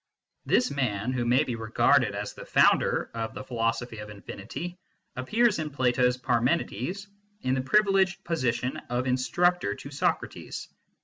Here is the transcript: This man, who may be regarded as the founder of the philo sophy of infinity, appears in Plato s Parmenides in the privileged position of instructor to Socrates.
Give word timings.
This 0.47 0.71
man, 0.71 1.11
who 1.13 1.25
may 1.25 1.43
be 1.43 1.53
regarded 1.55 2.15
as 2.15 2.33
the 2.33 2.43
founder 2.43 3.11
of 3.13 3.35
the 3.35 3.43
philo 3.43 3.71
sophy 3.71 3.99
of 3.99 4.09
infinity, 4.09 4.79
appears 5.15 5.59
in 5.59 5.69
Plato 5.69 6.07
s 6.07 6.17
Parmenides 6.17 7.05
in 7.41 7.53
the 7.53 7.61
privileged 7.61 8.23
position 8.23 8.77
of 8.89 9.05
instructor 9.05 9.75
to 9.75 9.91
Socrates. 9.91 10.69